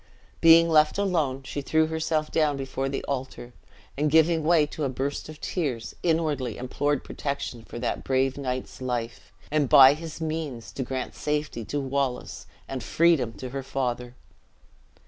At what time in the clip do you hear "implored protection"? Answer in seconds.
6.57-7.63